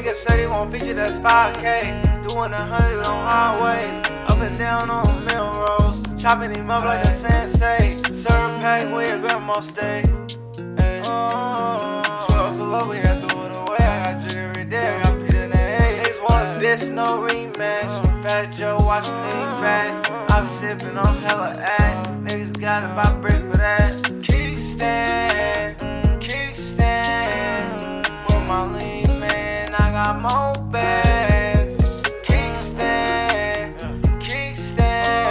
nigga 0.00 0.14
said 0.14 0.38
he 0.40 0.46
won't 0.46 0.72
feature 0.72 0.94
that's 0.94 1.18
5K. 1.18 2.26
Doing 2.26 2.52
a 2.52 2.64
hundred 2.72 3.04
on 3.06 3.28
highways. 3.28 4.00
Up 4.30 4.40
and 4.40 4.58
down 4.58 4.90
on 4.90 5.06
Melrose. 5.26 6.14
Chopping 6.20 6.54
him 6.54 6.70
up 6.70 6.84
like 6.84 7.04
a 7.04 7.12
sensei. 7.12 7.94
Serve 8.12 8.58
pack 8.60 8.82
where 8.92 9.06
your 9.06 9.20
grandma 9.20 9.60
stay. 9.60 10.02
Ay. 10.78 11.02
Uh, 11.04 12.26
12 12.26 12.56
for 12.56 12.64
love, 12.64 12.88
we 12.88 12.96
had 12.96 13.04
to 13.04 13.26
throw 13.28 13.46
it 13.46 13.56
away. 13.56 13.78
I 13.80 14.12
got 14.12 14.22
jig 14.22 14.36
every 14.36 14.64
day. 14.64 14.88
I 14.88 15.02
got 15.02 15.18
the 15.18 15.44
A. 15.44 15.78
Niggas 15.80 16.22
want 16.22 16.60
this, 16.60 16.88
no 16.88 17.26
rematch. 17.28 18.22
Fat 18.22 18.52
Joe 18.52 18.76
watching 18.80 19.14
lean 19.14 19.52
back. 19.60 20.10
I'm 20.30 20.44
sipping 20.44 20.96
on 20.96 21.16
hella 21.22 21.52
ass 21.58 22.19
gotta 22.60 22.88
buy 22.88 23.10
brick 23.20 23.40
for 23.50 23.56
that. 23.56 23.80
Kickstand, 24.20 25.76
kickstand. 26.20 28.04
With 28.26 28.48
my 28.48 28.64
lean 28.76 29.08
man, 29.18 29.74
I 29.74 29.90
got 29.92 30.20
more 30.20 30.52
bands. 30.70 32.02
Kickstand, 32.22 33.78
kickstand. 34.20 35.26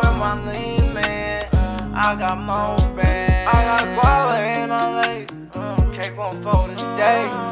With 0.00 0.18
my 0.18 0.34
lean 0.50 0.94
man, 0.94 1.48
I 1.94 2.16
got 2.18 2.38
more 2.38 2.78
bands. 2.96 3.46
I 3.46 3.62
got 3.64 3.84
guava 3.94 4.36
in 4.58 4.70
LA. 4.70 5.24
Mm, 5.52 5.92
cake 5.94 6.16
won't 6.18 6.42
fold 6.42 6.70
today. 6.70 7.43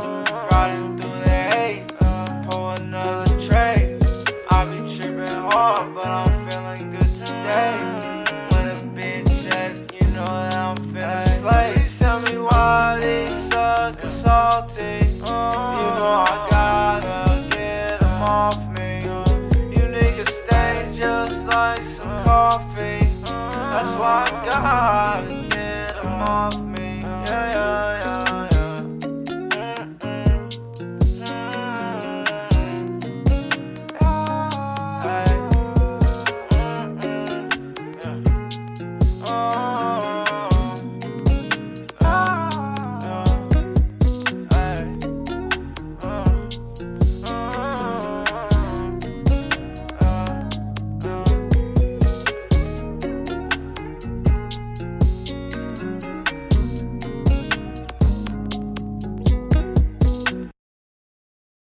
some 21.92 22.24
coffee. 22.24 23.00
That's 23.00 23.92
why 24.00 24.24
I 24.26 24.44
gotta 24.46 25.48
get 25.48 26.00
them 26.00 26.22
off. 26.22 26.61